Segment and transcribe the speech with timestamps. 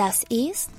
[0.00, 0.70] das ist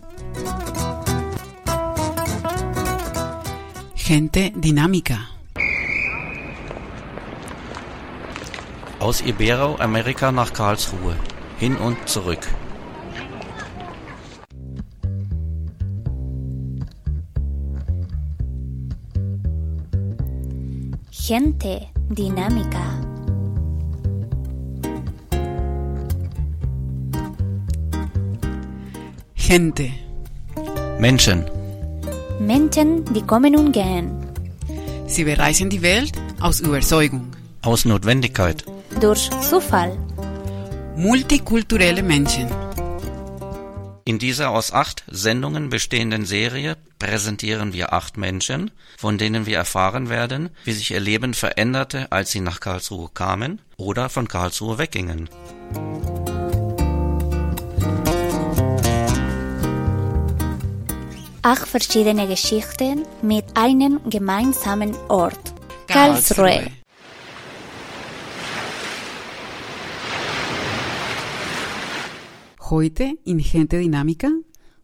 [3.95, 5.17] Gente dinámica.
[8.99, 11.15] Aus Iberoamerika nach Karlsruhe.
[11.59, 12.47] Hin und zurück.
[21.11, 23.10] Gente dinámica.
[29.51, 29.91] Gente.
[30.97, 31.43] Menschen.
[32.39, 34.09] Menschen, die kommen und gehen.
[35.07, 37.33] Sie bereisen die Welt aus Überzeugung.
[37.61, 38.63] Aus Notwendigkeit.
[39.01, 39.97] Durch Zufall.
[40.95, 42.47] Multikulturelle Menschen.
[44.05, 50.07] In dieser aus acht Sendungen bestehenden Serie präsentieren wir acht Menschen, von denen wir erfahren
[50.07, 55.27] werden, wie sich ihr Leben veränderte, als sie nach Karlsruhe kamen oder von Karlsruhe weggingen.
[61.43, 65.55] Acht verschiedene Geschichten mit einem gemeinsamen Ort.
[65.87, 66.67] Karlsruhe.
[72.69, 74.29] Heute in Gente Dinámica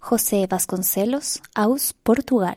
[0.02, 2.55] José Vasconcelos aus Portugal.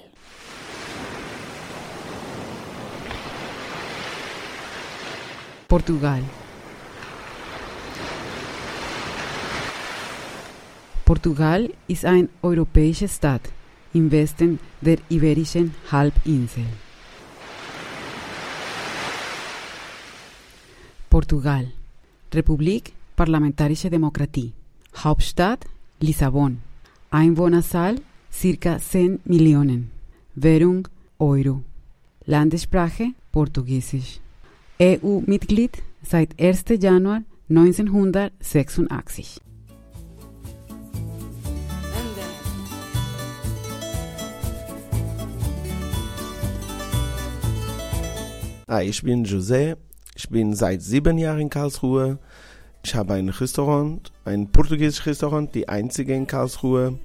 [5.68, 6.22] Portugal.
[11.04, 13.42] Portugal ist eine europäische Stadt
[13.92, 16.64] im Westen der Iberischen Halbinsel.
[21.08, 21.66] Portugal.
[22.32, 24.52] Republik Parlamentarische Demokratie.
[24.96, 25.66] Hauptstadt
[26.00, 26.58] Lissabon.
[27.10, 27.96] Einwohnerzahl
[28.32, 29.90] circa 10 Millionen.
[30.34, 30.86] Währung
[31.18, 31.62] Euro.
[32.26, 34.20] Landessprache Portugiesisch.
[34.80, 36.64] EU-Mitglied seit 1.
[36.80, 39.40] Januar 1986.
[48.70, 49.76] Hi, ich bin José.
[50.14, 52.20] Ich bin seit sieben Jahren in Karlsruhe.
[52.84, 56.96] Ich habe ein Restaurant, ein portugiesisches Restaurant, die einzige in Karlsruhe.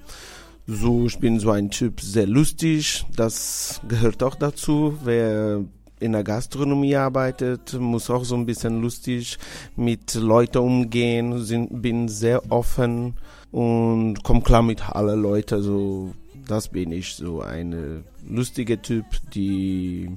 [0.68, 3.04] So, ich bin so ein Typ, sehr lustig.
[3.16, 5.00] Das gehört auch dazu.
[5.04, 5.64] Wer
[6.00, 9.40] in der Gastronomie arbeitet, muss auch so ein bisschen lustig
[9.76, 11.44] mit Leuten umgehen.
[11.44, 13.16] Sind, bin sehr offen
[13.52, 15.64] und komme klar mit allen Leuten.
[15.64, 16.14] So,
[16.48, 17.16] das bin ich.
[17.16, 20.16] So ein lustiger Typ, die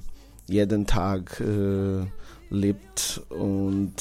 [0.49, 2.05] jeden Tag äh,
[2.49, 3.93] lebt und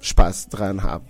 [0.00, 1.02] Spaß dran hat.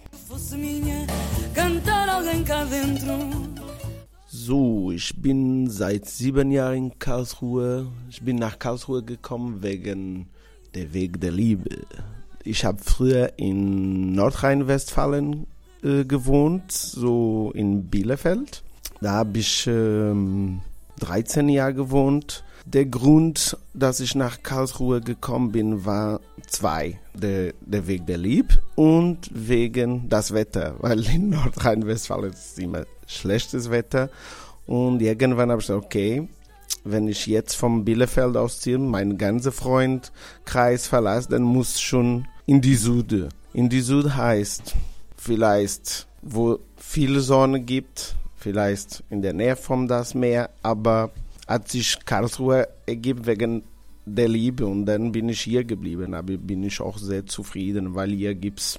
[4.27, 7.87] So, ich bin seit sieben Jahren in Karlsruhe.
[8.11, 10.29] Ich bin nach Karlsruhe gekommen wegen
[10.75, 11.87] der Weg der Liebe.
[12.45, 15.47] Ich habe früher in Nordrhein-Westfalen
[15.83, 18.63] äh, gewohnt, so in Bielefeld.
[19.01, 20.61] Da habe ich ähm,
[21.01, 22.45] 13 Jahre gewohnt.
[22.71, 27.01] Der Grund, dass ich nach Karlsruhe gekommen bin, war zwei.
[27.15, 33.71] Der, der Weg der Lieb und wegen das Wetter, weil in Nordrhein-Westfalen ist immer schlechtes
[33.71, 34.11] Wetter.
[34.67, 36.29] Und irgendwann habe ich gesagt, okay,
[36.85, 42.77] wenn ich jetzt vom Bielefeld ausziehe, meinen ganzen Freundkreis verlasse, dann muss schon in die
[42.77, 43.31] Süde.
[43.55, 44.75] In die Süd heißt
[45.17, 51.13] vielleicht, wo viel Sonne gibt, vielleicht in der Nähe vom das Meer, aber
[51.49, 53.63] hat sich Karlsruhe ergeben wegen
[54.05, 56.15] der Liebe und dann bin ich hier geblieben.
[56.15, 58.79] Aber bin ich auch sehr zufrieden, weil hier gibt es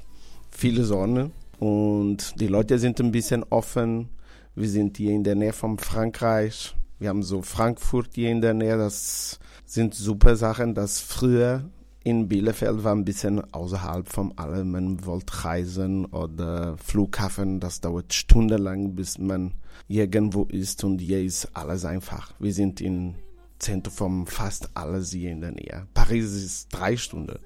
[0.51, 4.09] viele Sonne und die Leute sind ein bisschen offen.
[4.55, 6.75] Wir sind hier in der Nähe von Frankreich.
[6.99, 8.77] Wir haben so Frankfurt hier in der Nähe.
[8.77, 11.69] Das sind super Sachen, das früher
[12.09, 14.71] in Bielefeld war ein bisschen außerhalb von allem.
[14.71, 19.53] Man wollte reisen oder Flughafen, das dauert stundenlang, bis man
[19.87, 22.33] irgendwo ist und hier ist alles einfach.
[22.39, 23.13] Wir sind im
[23.59, 25.85] Zentrum von fast alles hier in der Nähe.
[25.93, 27.37] Paris ist drei Stunden.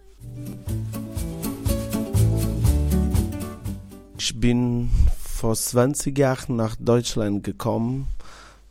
[4.17, 4.89] Ich bin
[5.19, 8.07] vor 20 Jahren nach Deutschland gekommen,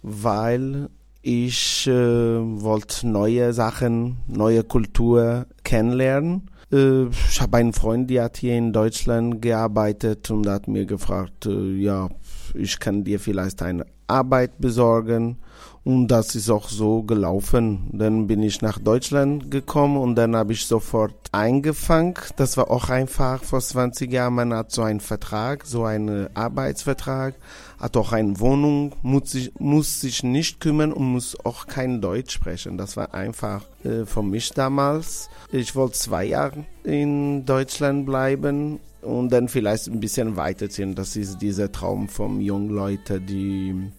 [0.01, 0.89] weil
[1.23, 6.51] ich äh, wollte neue Sachen, neue Kultur kennenlernen.
[6.73, 11.47] Äh, ich habe einen Freund, der hat hier in Deutschland gearbeitet und hat mir gefragt,
[11.47, 12.09] äh, ja,
[12.55, 15.39] ich kann dir vielleicht eine Arbeit besorgen
[15.85, 17.91] Und das ist auch so gelaufen.
[17.93, 22.15] Dann bin ich nach Deutschland gekommen und dann habe ich sofort eingefangen.
[22.37, 24.35] Das war auch einfach vor 20 Jahren.
[24.35, 27.35] Man hat so einen Vertrag, so einen Arbeitsvertrag,
[27.81, 32.35] hat auch eine Wohnung, muss sich, muss sich nicht kümmern und muss auch kein Deutsch
[32.35, 32.79] sprechen.
[32.79, 35.31] Das war einfach äh, für mich damals.
[35.51, 40.95] Ich wollte zwei Jahre in Deutschland bleiben und dann vielleicht ein bisschen weiterziehen.
[40.95, 43.91] Das ist dieser Traum von jungen Leuten, die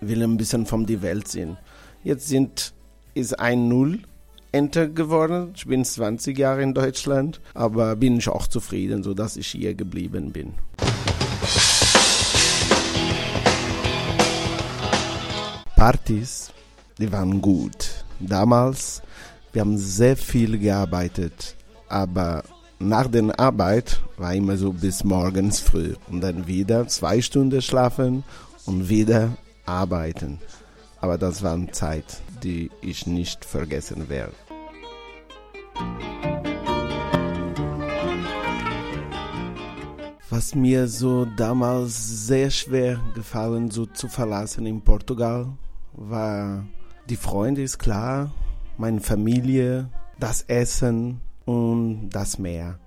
[0.00, 1.56] will ein bisschen von die Welt sehen.
[2.02, 2.72] Jetzt sind,
[3.14, 4.00] ist ein Null
[4.52, 5.52] enter geworden.
[5.54, 9.74] Ich bin 20 Jahre in Deutschland, aber bin ich auch zufrieden, so dass ich hier
[9.74, 10.54] geblieben bin.
[15.76, 16.52] Partys,
[16.98, 18.04] die waren gut.
[18.18, 19.02] Damals,
[19.52, 21.54] wir haben sehr viel gearbeitet,
[21.88, 22.44] aber
[22.78, 28.24] nach der Arbeit war immer so bis morgens früh und dann wieder zwei Stunden schlafen
[28.64, 29.36] und wieder
[29.66, 30.40] arbeiten.
[31.00, 34.32] Aber das war eine Zeit, die ich nicht vergessen werde.
[40.30, 45.46] Was mir so damals sehr schwer gefallen, so zu verlassen in Portugal,
[45.92, 46.66] war
[47.08, 48.32] die Freunde, ist klar,
[48.76, 52.78] meine Familie, das Essen und das Meer.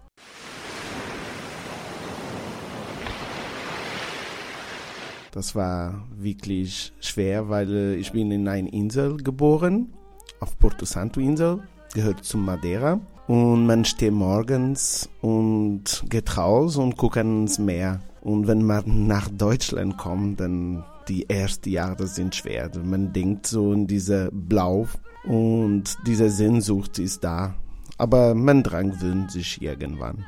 [5.31, 9.93] Das war wirklich schwer, weil äh, ich bin in einer Insel geboren,
[10.39, 11.61] auf Porto Santo Insel,
[11.93, 12.99] gehört zum Madeira.
[13.27, 18.01] Und man steht morgens und geht raus und guckt ins Meer.
[18.21, 22.71] Und wenn man nach Deutschland kommt, dann die ersten Jahre sind schwer.
[22.83, 24.87] Man denkt so in diese Blau
[25.25, 27.53] und diese Sehnsucht ist da.
[27.97, 28.93] Aber man drang
[29.29, 30.25] sich irgendwann.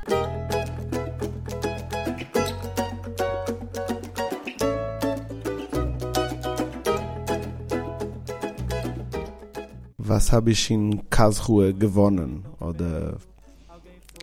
[10.11, 13.15] Was habe ich in Karlsruhe gewonnen oder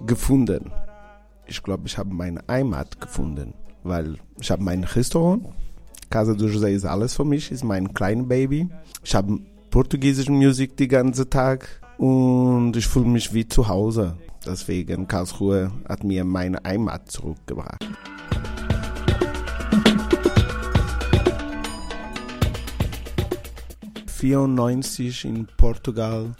[0.05, 0.71] gefunden?
[1.47, 3.55] Ich glaube, ich habe meine Heimat gefunden,
[3.85, 5.47] weil ich habe mein Restaurant.
[6.11, 8.69] Casa do José ist alles für mich, ist mein kleines Baby.
[9.03, 9.41] Ich habe
[9.71, 14.19] portugiesische Musik den ganzen Tag und ich fühle mich wie zu Hause.
[14.45, 17.83] Deswegen Karlsruhe hat mir meine Heimat zurückgebracht.
[24.23, 26.35] 1994 in Portugal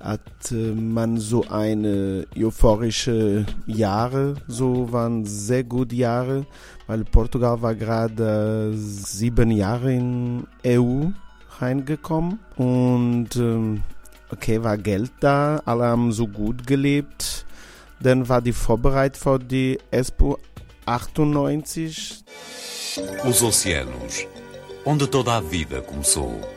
[0.00, 0.20] hat
[0.50, 6.46] äh, man so eine euphorische Jahre, so waren sehr gute Jahre,
[6.86, 11.06] weil Portugal war gerade sieben Jahre in EU
[11.58, 13.82] reingekommen und ähm,
[14.30, 17.44] okay, war Geld da, alle haben so gut gelebt.
[18.00, 20.38] Dann war die Vorbereitung für die Expo
[20.84, 22.24] 98.
[23.24, 24.26] Os oceanos,
[24.84, 26.55] onde toda a vida começou.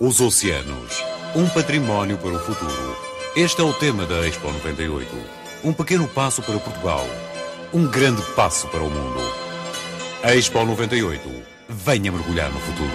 [0.00, 1.02] Os oceanos,
[1.34, 2.96] um património para o futuro.
[3.34, 5.08] Este é o tema da Expo 98.
[5.64, 7.04] Um pequeno passo para Portugal,
[7.74, 9.20] um grande passo para o mundo.
[10.22, 11.20] Expo 98,
[11.68, 12.92] venha mergulhar no futuro.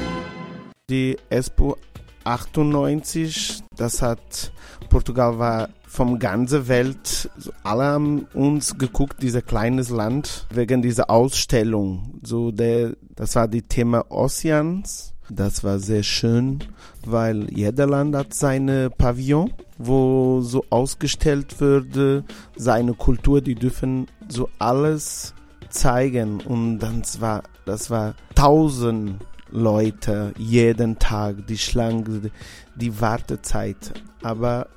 [0.90, 1.78] Die Expo
[2.24, 4.54] 98, das hat
[4.90, 7.30] Portugal war vom ganzen Welt,
[7.66, 12.22] alle haben uns geguckt, dieses kleines Land, wegen dieser Ausstellung.
[12.24, 16.60] So der, das war die Thema Oceans das war sehr schön,
[17.12, 22.24] weil jeder Land hat seine Pavillon, wo so ausgestellt würde,
[22.56, 25.34] seine Kultur, die dürfen so alles
[25.70, 26.42] zeigen.
[26.42, 29.20] Und dann war, das war tausend
[29.50, 32.32] Leute jeden Tag, die Schlange,
[32.76, 33.94] die Wartezeit.
[34.22, 34.68] Aber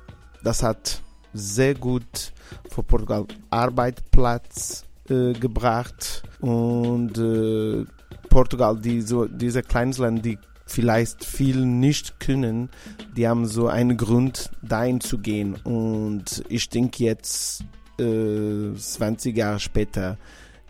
[0.43, 1.01] das hat
[1.33, 2.31] sehr gut
[2.69, 6.23] für Portugal Arbeitsplatz äh, gebracht.
[6.41, 7.85] Und äh,
[8.29, 10.37] Portugal, die so, diese Kleinstländer, die
[10.67, 12.69] vielleicht viel nicht können,
[13.15, 15.55] die haben so einen Grund, dahin zu gehen.
[15.63, 17.63] Und ich denke jetzt,
[17.99, 20.17] äh, 20 Jahre später,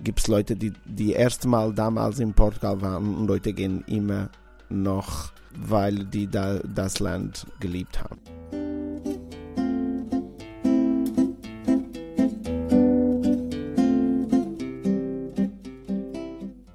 [0.03, 4.29] gibt es Leute, die die erste Mal damals in Portugal waren und Leute gehen immer
[4.69, 8.19] noch, weil die da das Land geliebt haben.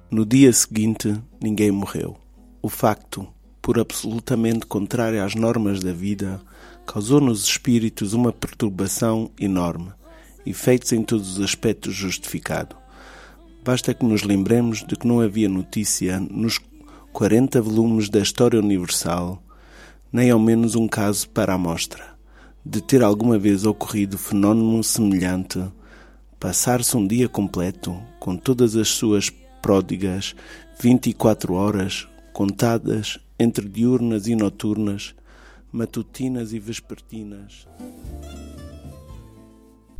[0.09, 2.13] No dia seguinte, ninguém morreu.
[2.65, 3.27] O facto,
[3.61, 6.39] por absolutamente contrário às normas da vida,
[6.87, 9.91] causou nos espíritos uma perturbação enorme,
[10.45, 12.77] efeitos em todos os aspectos justificado.
[13.65, 16.57] Basta que nos lembremos de que não havia notícia nos
[17.11, 19.43] 40 volumes da História Universal,
[20.09, 22.15] nem ao menos um caso para amostra,
[22.65, 25.61] de ter alguma vez ocorrido fenómeno semelhante,
[26.39, 29.29] passar-se um dia completo, com todas as suas
[29.61, 30.33] pródigas
[30.79, 35.15] 24 horas contadas entre diurnas e noturnas,
[35.71, 37.67] matutinas e vespertinas.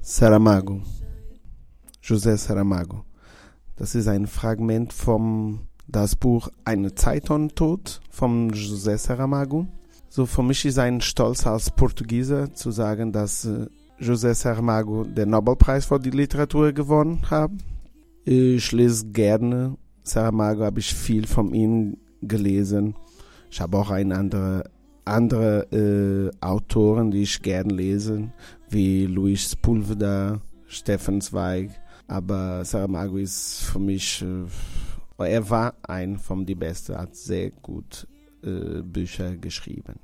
[0.02, 0.82] Saramago,
[2.02, 3.06] José Saramago.
[3.76, 9.68] Das ist ein Fragment vom das Buch Eine Zeit und Tod von José Saramago.
[10.10, 13.68] So für mich ist ein Stolz als Portugieser zu sagen, dass äh,
[14.00, 17.52] José Saramago den Nobelpreis für die Literatur gewonnen hat.
[18.26, 21.98] Ich lese gerne Saramago, habe ich viel von ihm
[22.28, 22.96] gelesen.
[23.50, 24.64] Ich habe auch ein andere
[25.06, 28.32] andere äh, Autoren, die ich gerne lese,
[28.70, 31.72] wie Luis Sepulveda, Stefan Zweig.
[32.08, 38.08] Aber Saramago ist für mich, äh, er war ein von die Besten, hat sehr gut
[38.44, 40.00] äh, Bücher geschrieben.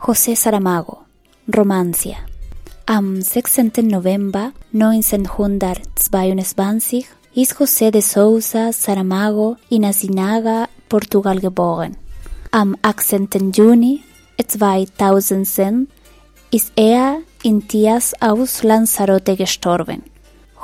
[0.00, 1.04] José Saramago,
[1.56, 2.33] Romancia.
[2.86, 3.72] Am 16.
[3.88, 11.96] November 1922 ist José de Sousa Saramago in Asinaga, Portugal geboren.
[12.50, 13.52] Am 18.
[13.54, 14.02] Juni
[14.36, 15.88] 2010
[16.50, 20.02] ist er in Tias aus Lanzarote gestorben.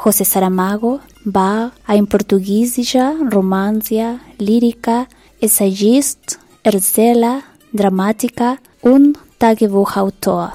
[0.04, 5.06] José Saramago war ein portugiesischer Romanzier, Lyriker,
[5.40, 7.40] Essayist, Erzähler,
[7.72, 10.52] Dramatiker und Tagebuchautor.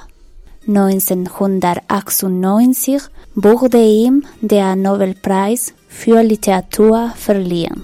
[0.68, 3.02] 1998
[3.36, 7.84] wurde ihm der Nobelpreis für Literatur verliehen.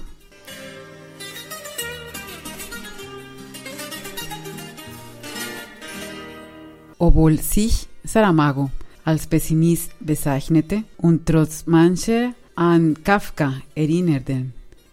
[6.98, 8.70] Obwohl sich Saramago
[9.04, 14.52] als Pessimist bezeichnete und trotz mancher an Kafka erinnerten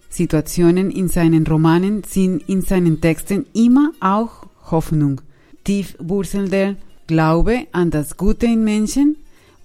[0.10, 5.22] Situationen in seinen Romanen sind in seinen Texten immer auch Hoffnung,
[5.63, 6.75] tief wurzelnder
[7.09, 9.17] Glaube an das Gute in Menschen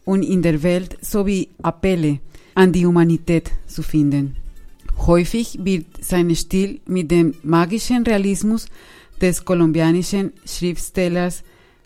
[0.06, 2.20] und in der Welt sowie Appelle
[2.54, 4.36] an die Humanität zu finden.
[5.06, 8.64] Häufig wird sein Stil mit dem magischen Realismus
[9.20, 11.42] des kolumbianischen Schriftstellers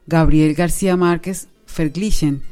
[0.08, 2.42] Gabriel García Márquez verglichen,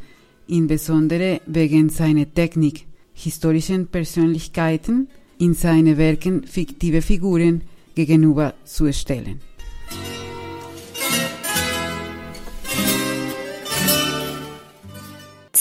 [0.48, 5.06] insbesondere wegen seiner Technik, historischen Persönlichkeiten
[5.38, 7.62] in seinen Werken fiktive Figuren
[7.94, 9.40] gegenüberzustellen.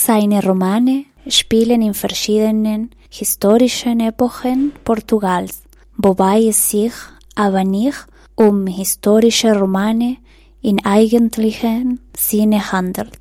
[0.07, 5.63] Seine Romane spielen in verschiedenen historischen Epochen Portugals,
[5.97, 6.93] wobei es sich
[7.33, 10.17] aber nicht um historische Romane
[10.61, 13.13] in eigentlichem Sinne handelt.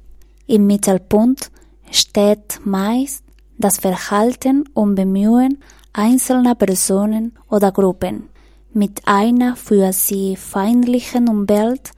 [0.46, 1.50] Im Mittelpunkt
[1.90, 3.24] steht meist
[3.56, 5.62] das Verhalten und Bemühen
[5.94, 8.28] einzelner Personen oder Gruppen
[8.74, 11.92] mit einer für sie feindlichen Umwelt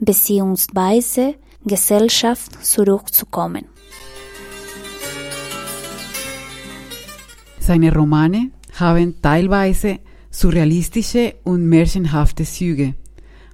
[0.00, 1.34] bzw.
[1.64, 3.71] Gesellschaft zurückzukommen.
[7.62, 10.00] Seine Romane haben teilweise
[10.32, 12.94] surrealistische und märchenhafte Züge.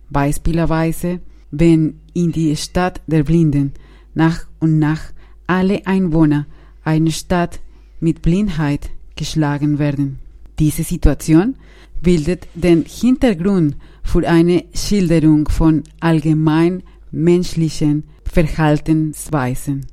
[0.08, 3.74] Beispielsweise, wenn in die Stadt der Blinden
[4.14, 5.12] nach und nach
[5.46, 6.46] alle Einwohner
[6.84, 7.60] einer Stadt
[8.00, 10.20] mit Blindheit geschlagen werden.
[10.58, 11.56] Diese Situation
[12.00, 19.84] bildet den Hintergrund für eine Schilderung von allgemein menschlichen Verhaltensweisen.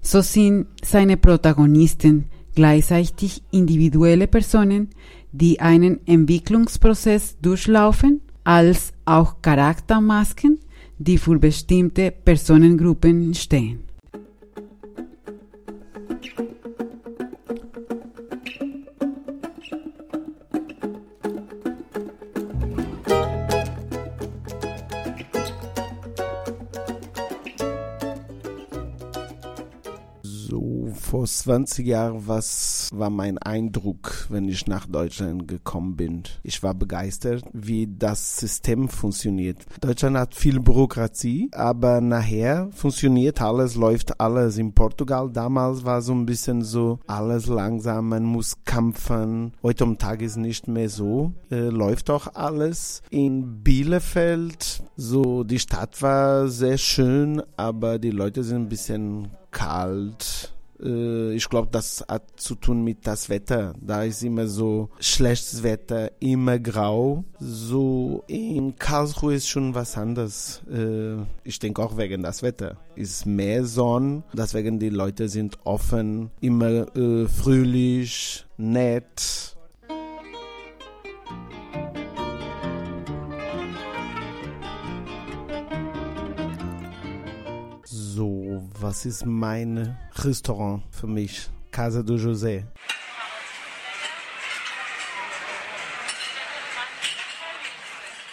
[0.00, 4.90] So sind seine Protagonisten gleichzeitig individuelle Personen,
[5.32, 10.58] die einen Entwicklungsprozess durchlaufen, als auch Charaktermasken,
[10.98, 13.89] die für bestimmte Personengruppen stehen.
[31.20, 36.22] Vor 20 Jahren, was war mein Eindruck, wenn ich nach Deutschland gekommen bin?
[36.42, 39.58] Ich war begeistert, wie das System funktioniert.
[39.82, 44.56] Deutschland hat viel Bürokratie, aber nachher funktioniert alles, läuft alles.
[44.56, 49.52] In Portugal damals war so ein bisschen so alles langsam, man muss kämpfen.
[49.62, 53.02] Heute am Tag ist nicht mehr so, äh, läuft auch alles.
[53.10, 60.54] In Bielefeld, so die Stadt war sehr schön, aber die Leute sind ein bisschen kalt
[60.82, 63.74] ich glaube, das hat zu tun mit das Wetter.
[63.80, 67.24] Da ist immer so schlechtes Wetter, immer grau.
[67.38, 70.62] So in Karlsruhe ist schon was anderes.
[70.70, 72.76] Äh, ich denke auch wegen das Wetter.
[72.96, 79.56] Ist mehr Sonne, deswegen die Leute sind offen, immer äh, fröhlich, nett.
[88.82, 91.50] Was ist mein Restaurant für mich?
[91.70, 92.64] Casa do José.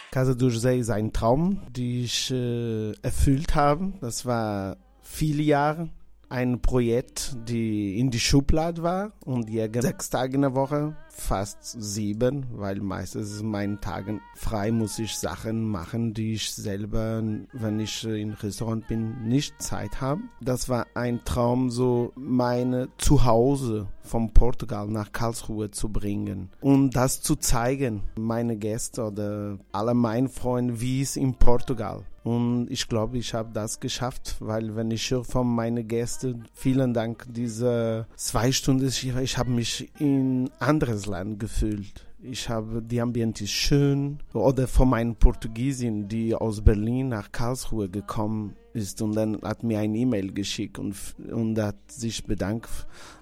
[0.09, 3.91] Casa do José ist ein Traum, den ich äh, erfüllt habe.
[3.99, 5.89] Das war viele Jahre
[6.29, 11.57] ein Projekt, die in die Schublade war und jetzt sechs Tage in der Woche, fast
[11.61, 17.79] sieben, weil meistens in meinen Tagen frei muss ich Sachen machen, die ich selber, wenn
[17.79, 20.21] ich im Restaurant bin, nicht Zeit habe.
[20.41, 27.21] Das war ein Traum, so meine Zuhause von Portugal nach Karlsruhe zu bringen und das
[27.21, 33.17] zu zeigen, meine Gäste oder alle meine Freunde, wie es in Portugal und ich glaube,
[33.17, 38.51] ich habe das geschafft, weil wenn ich höre von meinen Gästen, vielen Dank, diese zwei
[38.51, 42.06] Stunden, ich, habe mich in anderes Land gefühlt.
[42.29, 44.19] Ich habe, die Ambiente ist schön.
[44.33, 49.79] Oder von meinen Portugiesin, die aus Berlin nach Karlsruhe gekommen ist und dann hat mir
[49.79, 50.95] ein E-Mail geschickt und,
[51.31, 52.69] und hat sich bedankt,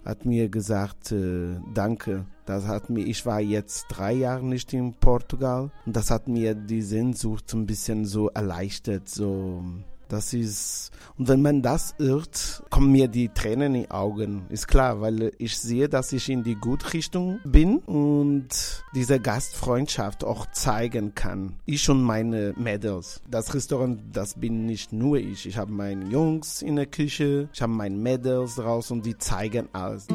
[0.04, 2.26] hat mir gesagt, äh, danke.
[2.46, 6.56] Das hat mir, ich war jetzt drei Jahre nicht in Portugal und das hat mir
[6.56, 9.64] die Sehnsucht ein bisschen so erleichtert, so
[10.10, 14.46] das ist, und wenn man das irrt, kommen mir die Tränen in die Augen.
[14.50, 20.24] Ist klar, weil ich sehe, dass ich in die gute Richtung bin und diese Gastfreundschaft
[20.24, 21.56] auch zeigen kann.
[21.66, 23.22] Ich und meine Mädels.
[23.30, 25.46] Das Restaurant, das bin nicht nur ich.
[25.46, 29.70] Ich habe meine Jungs in der Küche, ich habe meine Mädels raus und die zeigen
[29.74, 30.08] alles.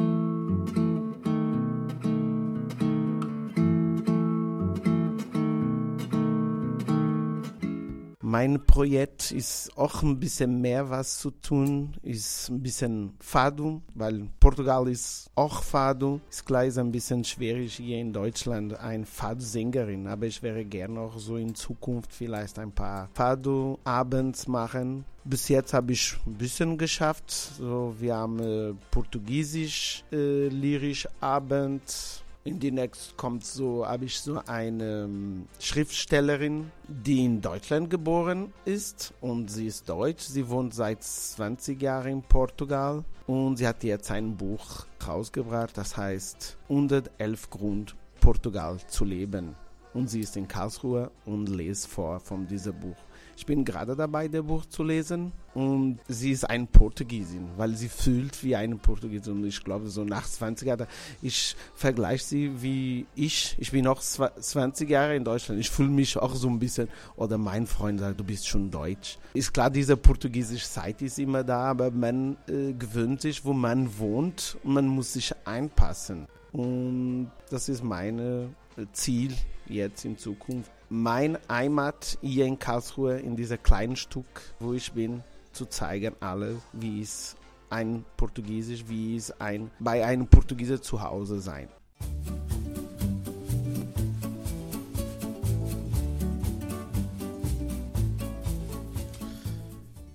[8.31, 14.29] Mein Projekt ist auch ein bisschen mehr was zu tun, ist ein bisschen Fado, weil
[14.39, 16.21] Portugal ist auch Fado.
[16.29, 21.17] Ist ist ein bisschen schwierig hier in Deutschland ein Fado-Sängerin, aber ich wäre gerne auch
[21.17, 25.03] so in Zukunft vielleicht ein paar Fado-Abends machen.
[25.25, 27.29] Bis jetzt habe ich ein bisschen geschafft.
[27.29, 34.19] So, wir haben äh, Portugiesisch äh, lyrisch Abend in die nächste kommt so, habe ich
[34.19, 40.23] so eine ähm, Schriftstellerin, die in Deutschland geboren ist und sie ist deutsch.
[40.23, 45.95] Sie wohnt seit 20 Jahren in Portugal und sie hat jetzt ein Buch rausgebracht, das
[45.95, 49.55] heißt 111 Grund Portugal zu leben.
[49.93, 52.95] Und sie ist in Karlsruhe und lest vor von diesem Buch.
[53.37, 57.89] Ich bin gerade dabei, das Buch zu lesen und sie ist ein Portugiesin, weil sie
[57.89, 60.87] fühlt wie eine Portugiesin und ich glaube so nach 20 Jahren,
[61.21, 66.17] ich vergleiche sie wie ich, ich bin auch 20 Jahre in Deutschland, ich fühle mich
[66.17, 69.17] auch so ein bisschen, oder mein Freund sagt, du bist schon deutsch.
[69.33, 73.97] Ist klar, diese portugiesische Zeit ist immer da, aber man äh, gewöhnt sich, wo man
[73.97, 76.27] wohnt und man muss sich einpassen.
[76.51, 78.47] Und das ist mein äh,
[78.93, 79.33] Ziel
[79.67, 85.23] jetzt in Zukunft mein Heimat hier in Karlsruhe, in diesem kleinen Stück, wo ich bin,
[85.53, 87.37] zu zeigen, alle, wie es
[87.69, 91.69] ein Portugiesisch, wie es ein, bei einem Portugieser zu Hause sein.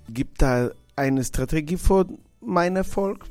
[0.08, 2.06] Gibt da eine Strategie für
[2.40, 3.26] meinen Erfolg?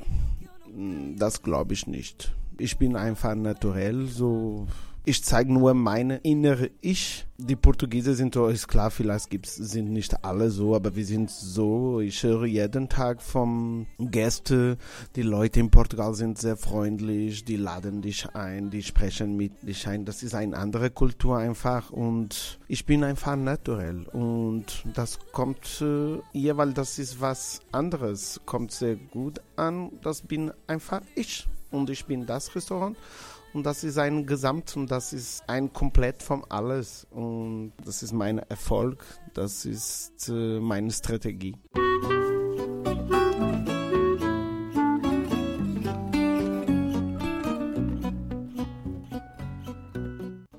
[1.16, 2.34] Das glaube ich nicht.
[2.58, 4.66] Ich bin einfach naturell so
[5.08, 7.26] ich zeige nur meine innere Ich.
[7.38, 12.00] Die Portugiesen sind ist klar, vielleicht gibt's, sind nicht alle so, aber wir sind so.
[12.00, 14.78] Ich höre jeden Tag vom Gäste,
[15.14, 19.86] die Leute in Portugal sind sehr freundlich, die laden dich ein, die sprechen mit dich
[19.86, 20.04] ein.
[20.04, 26.18] Das ist eine andere Kultur einfach und ich bin einfach naturell und das kommt äh,
[26.32, 29.92] hier, weil das ist was anderes, kommt sehr gut an.
[30.02, 32.96] Das bin einfach ich und ich bin das Restaurant
[33.56, 38.12] und das ist ein Gesamt und das ist ein Komplett von alles und das ist
[38.12, 41.56] mein Erfolg, das ist äh, meine Strategie.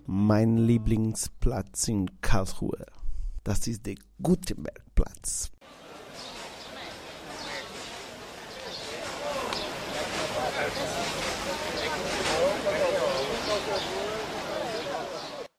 [0.07, 2.83] Mein Lieblingsplatz in Karlsruhe,
[3.43, 5.51] das ist der Gutenbergplatz.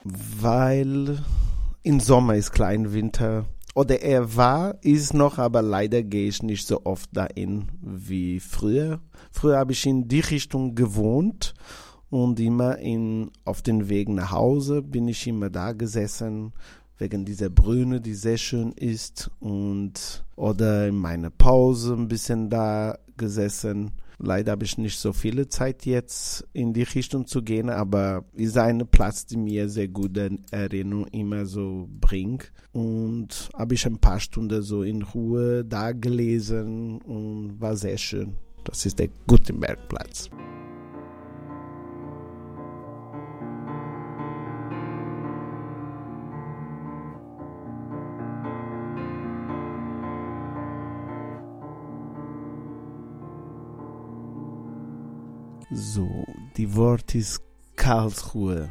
[0.03, 1.19] Weil
[1.83, 3.45] im Sommer ist klein Winter.
[3.75, 8.99] Oder er war, ist noch, aber leider gehe ich nicht so oft dahin wie früher.
[9.31, 11.53] Früher habe ich in die Richtung gewohnt
[12.09, 16.53] und immer in, auf den Weg nach Hause bin ich immer da gesessen,
[16.97, 22.97] wegen dieser Brüne, die sehr schön ist und oder in meiner Pause ein bisschen da
[23.15, 23.91] gesessen.
[24.21, 28.57] Leider habe ich nicht so viele Zeit jetzt in die Richtung zu gehen, aber ist
[28.57, 32.51] ein Platz, die mir sehr gute Erinnerungen immer so bringt.
[32.73, 38.35] Und habe ich ein paar Stunden so in Ruhe da gelesen und war sehr schön.
[38.65, 40.29] Das ist der Gutenbergplatz.
[55.71, 56.25] So,
[56.57, 57.41] die Wort ist
[57.75, 58.69] Karlsruhe.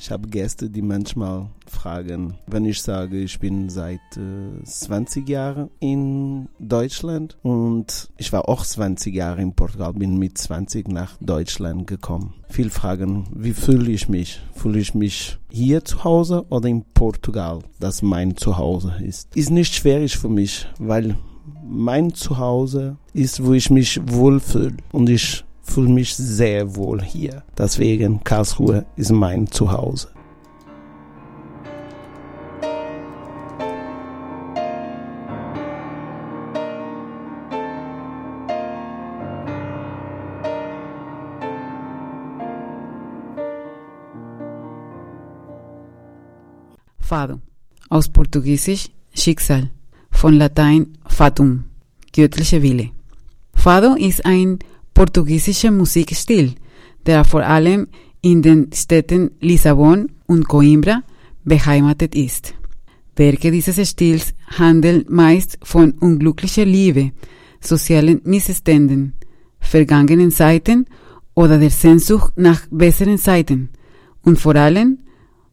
[0.00, 5.70] Ich habe Gäste, die manchmal fragen, wenn ich sage, ich bin seit äh, 20 Jahren
[5.78, 11.86] in Deutschland und ich war auch 20 Jahre in Portugal, bin mit 20 nach Deutschland
[11.86, 12.34] gekommen.
[12.48, 14.40] Viel fragen, wie fühle ich mich?
[14.54, 19.36] Fühle ich mich hier zu Hause oder in Portugal, das mein Zuhause ist?
[19.36, 21.16] Ist nicht schwierig für mich, weil
[21.64, 27.42] mein Zuhause ist, wo ich mich wohlfühle und ich fühle mich sehr wohl hier.
[27.56, 30.08] Deswegen Karlsruhe ist mein Zuhause.
[46.98, 47.40] Fado.
[47.88, 49.70] Aus Portugiesisch Schicksal.
[50.10, 51.64] Von Latein Fatum.
[52.12, 52.90] Göttliche Wille.
[53.54, 54.58] Fado ist ein
[54.98, 56.54] portugiesischer Musikstil,
[57.06, 57.86] der vor allem
[58.20, 61.04] in den Städten Lissabon und Coimbra
[61.44, 62.54] beheimatet ist.
[63.14, 67.12] Werke dieses Stils handeln meist von unglücklicher Liebe,
[67.60, 69.12] sozialen Missständen,
[69.60, 70.86] vergangenen Zeiten
[71.32, 73.68] oder der Sehnsucht nach besseren Zeiten
[74.22, 74.98] und vor allem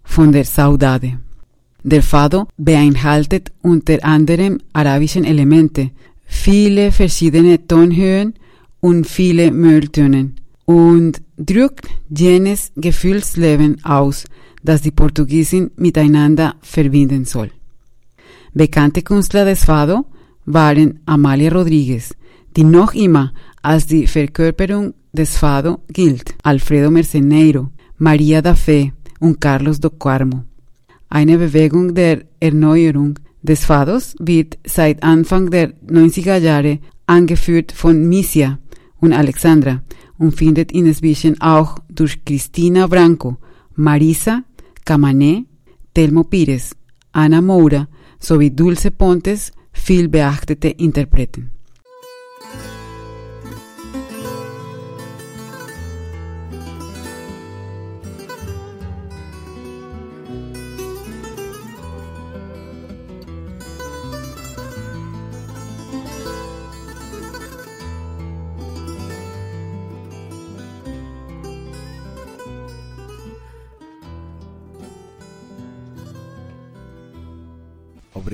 [0.04, 1.20] von der Saudade.
[1.84, 5.92] Der Fado beinhaltet unter anderem arabischen Elemente,
[6.26, 8.34] viele verschiedene Tonhöhen
[8.80, 10.36] und viele Mülltönen
[10.66, 14.26] und drückt jenes Gefühlsleben aus,
[14.64, 17.52] das die Portugiesin miteinander verbinden soll.
[18.54, 20.06] Bekannte Künstler des Fado
[20.46, 22.16] waren Amalia Rodriguez,
[22.56, 29.40] die noch immer als die Verkörperung des Fado gilt, Alfredo Merceneiro, Maria da Fe und
[29.40, 30.44] Carlos do Carmo.
[31.10, 38.58] Eine Bewegung der Erneuerung des Fados wird seit Anfang der 90er Jahre angeführt von Misia
[39.14, 39.82] Alexandra
[40.18, 43.38] und findet inzwischen auch durch Cristina Branco,
[43.76, 44.44] Marisa
[44.86, 45.46] Camané,
[45.94, 46.76] Telmo Pires,
[47.12, 47.88] Ana Moura
[48.20, 51.52] sowie Dulce Pontes viel beachtete Interpreten.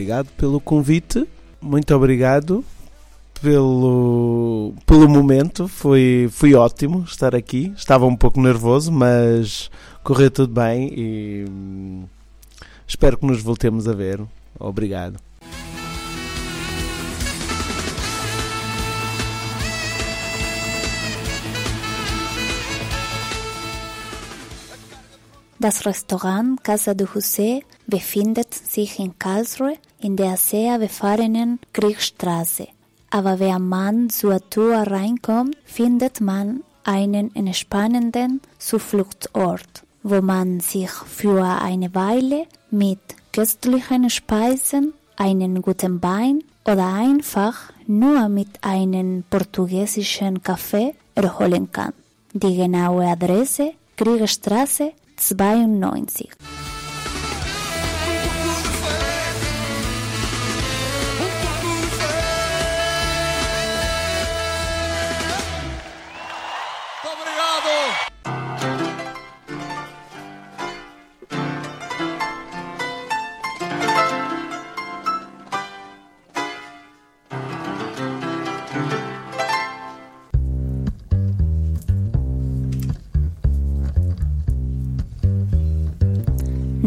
[0.01, 1.27] Obrigado pelo convite,
[1.61, 2.65] muito obrigado
[3.39, 7.71] pelo, pelo momento, foi, foi ótimo estar aqui.
[7.77, 9.69] Estava um pouco nervoso, mas
[10.03, 12.05] correu tudo bem e hum,
[12.87, 14.19] espero que nos voltemos a ver.
[14.59, 15.19] Obrigado.
[25.59, 27.61] Das Restaurant Casa de José
[27.91, 32.67] befindet sich in Karlsruhe in der sehr befahrenen Kriegstraße.
[33.11, 41.43] Aber wenn man zur Tour reinkommt, findet man einen entspannenden Zufluchtsort, wo man sich für
[41.43, 42.99] eine Weile mit
[43.31, 51.93] köstlichen Speisen, einen guten Wein oder einfach nur mit einem portugiesischen Kaffee erholen kann.
[52.33, 56.29] Die genaue Adresse Kriegerstraße 92.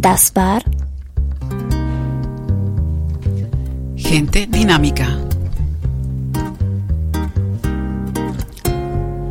[0.05, 0.61] Das war
[3.97, 5.07] Gente Dinámica.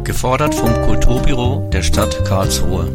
[0.03, 2.91] Gefordert vom Kulturbüro der Stadt Karlsruhe.